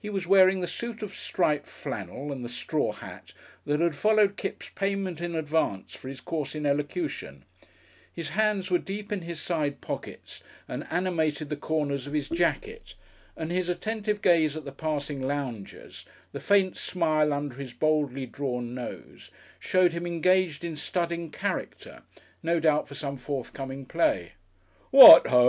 He 0.00 0.08
was 0.08 0.26
wearing 0.26 0.60
the 0.60 0.66
suit 0.66 1.02
of 1.02 1.14
striped 1.14 1.66
flannel 1.68 2.32
and 2.32 2.42
the 2.42 2.48
straw 2.48 2.92
hat 2.92 3.34
that 3.66 3.78
had 3.78 3.94
followed 3.94 4.38
Kipps' 4.38 4.70
payment 4.74 5.20
in 5.20 5.34
advance 5.34 5.94
for 5.94 6.08
his 6.08 6.22
course 6.22 6.54
in 6.54 6.64
elocution, 6.64 7.44
his 8.10 8.30
hands 8.30 8.70
were 8.70 8.78
deep 8.78 9.12
in 9.12 9.20
his 9.20 9.38
side 9.38 9.82
pockets 9.82 10.42
and 10.66 10.86
animated 10.88 11.50
the 11.50 11.58
corners 11.58 12.06
of 12.06 12.14
his 12.14 12.30
jacket, 12.30 12.94
and 13.36 13.52
his 13.52 13.68
attentive 13.68 14.22
gaze 14.22 14.56
at 14.56 14.64
the 14.64 14.72
passing 14.72 15.20
loungers, 15.20 16.06
the 16.32 16.40
faint 16.40 16.78
smile 16.78 17.30
under 17.30 17.56
his 17.56 17.74
boldly 17.74 18.24
drawn 18.24 18.72
nose, 18.74 19.30
showed 19.58 19.92
him 19.92 20.06
engaged 20.06 20.64
in 20.64 20.74
studying 20.74 21.28
character 21.30 22.00
no 22.42 22.60
doubt 22.60 22.88
for 22.88 22.94
some 22.94 23.18
forthcoming 23.18 23.84
play. 23.84 24.32
"What 24.90 25.26
HO!" 25.26 25.48